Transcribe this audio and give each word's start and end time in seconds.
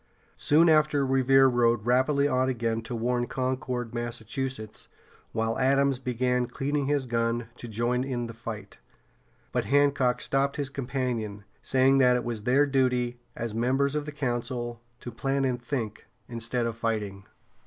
Soon 0.37 0.67
after 0.67 1.05
Revere 1.05 1.45
rode 1.45 1.85
rapidly 1.85 2.27
on 2.27 2.49
again 2.49 2.81
to 2.81 2.95
warn 2.95 3.27
Concord, 3.27 3.93
Massachusetts, 3.93 4.87
while 5.31 5.59
Adams 5.59 5.99
began 5.99 6.47
cleaning 6.47 6.87
his 6.87 7.05
gun 7.05 7.49
to 7.57 7.67
join 7.67 8.03
in 8.03 8.25
the 8.25 8.33
fight. 8.33 8.79
But 9.51 9.65
Hancock 9.65 10.19
stopped 10.19 10.55
his 10.55 10.71
companion, 10.71 11.43
saying 11.61 11.99
that 11.99 12.15
it 12.15 12.23
was 12.23 12.45
their 12.45 12.65
duty, 12.65 13.19
as 13.35 13.53
members 13.53 13.93
of 13.93 14.07
the 14.07 14.11
Council, 14.11 14.81
to 15.01 15.11
plan 15.11 15.45
and 15.45 15.61
think, 15.61 16.07
instead 16.27 16.65
of 16.65 16.75
fighting. 16.75 17.25